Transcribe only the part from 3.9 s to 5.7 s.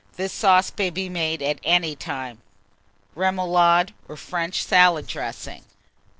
or FRENCH SALAD DRESSING.